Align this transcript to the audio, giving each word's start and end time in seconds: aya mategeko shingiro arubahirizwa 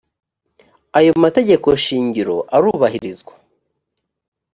aya 0.97 1.11
mategeko 1.23 1.67
shingiro 1.85 2.37
arubahirizwa 2.55 3.33